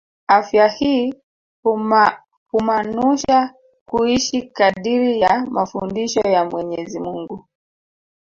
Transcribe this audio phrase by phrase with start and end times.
[0.27, 1.13] Afya hii
[2.51, 3.53] humaanusha
[3.85, 7.45] kuishi kadiri ya mafundisho ya Mwenyezi Mungu